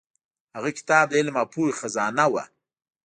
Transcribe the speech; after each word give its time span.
هغه 0.55 0.69
کتاب 0.77 1.05
د 1.09 1.13
علم 1.19 1.35
او 1.41 1.47
پوهې 1.53 1.73
خزانه 1.79 2.25
وه. 2.33 2.43